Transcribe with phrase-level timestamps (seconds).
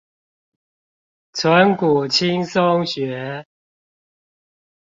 [1.31, 3.45] 存股輕鬆學